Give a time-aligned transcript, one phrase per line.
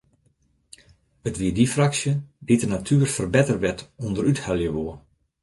[1.27, 2.13] It wie dy fraksje
[2.45, 4.95] dy’t de natuerferbetterwet ûnderúthelje woe.